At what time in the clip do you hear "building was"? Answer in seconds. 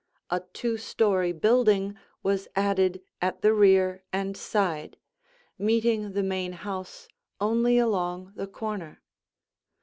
1.31-2.47